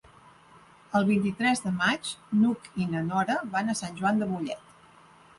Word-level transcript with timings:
El 0.99 1.03
vint-i-tres 1.09 1.59
de 1.65 1.73
maig 1.81 2.09
n'Hug 2.37 2.69
i 2.85 2.87
na 2.93 3.03
Nora 3.09 3.35
van 3.57 3.69
a 3.69 3.75
Sant 3.81 3.99
Joan 4.01 4.23
de 4.23 4.29
Mollet. 4.33 4.73